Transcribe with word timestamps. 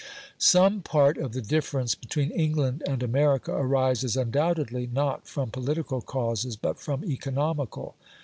Some 0.39 0.81
part 0.81 1.19
of 1.19 1.33
the 1.33 1.43
difference 1.43 1.93
between 1.93 2.31
England 2.31 2.81
and 2.87 3.03
America 3.03 3.51
arises 3.53 4.17
undoubtedly 4.17 4.87
not 4.91 5.27
from 5.27 5.51
political 5.51 6.01
causes 6.01 6.55
but 6.55 6.79
from 6.79 7.05
economical. 7.05 7.93